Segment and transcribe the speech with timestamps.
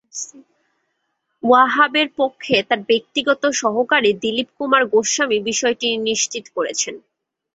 [1.43, 6.95] ওয়াহাবের পক্ষে তাঁর ব্যক্তিগত সহকারী দিলীপ কুমার গোস্বামী বিষয়টি নিশ্চিত করেছেন।